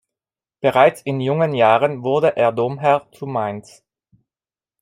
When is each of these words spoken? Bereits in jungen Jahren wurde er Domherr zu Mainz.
Bereits 0.61 1.03
in 1.03 1.21
jungen 1.21 1.53
Jahren 1.53 2.01
wurde 2.01 2.35
er 2.35 2.51
Domherr 2.51 3.07
zu 3.11 3.27
Mainz. 3.27 3.83